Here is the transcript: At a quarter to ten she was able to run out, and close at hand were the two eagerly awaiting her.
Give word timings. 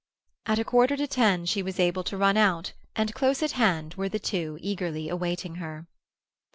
At 0.47 0.57
a 0.57 0.63
quarter 0.63 0.97
to 0.97 1.05
ten 1.05 1.45
she 1.45 1.61
was 1.61 1.79
able 1.79 2.03
to 2.05 2.17
run 2.17 2.35
out, 2.35 2.73
and 2.95 3.13
close 3.13 3.43
at 3.43 3.51
hand 3.51 3.93
were 3.93 4.09
the 4.09 4.17
two 4.17 4.57
eagerly 4.59 5.09
awaiting 5.09 5.57
her. 5.57 5.85